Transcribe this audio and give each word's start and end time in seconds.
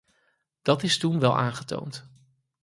Dat 0.61 0.83
is 0.83 0.97
toen 0.97 1.19
wel 1.19 1.37
aangetoond. 1.37 2.09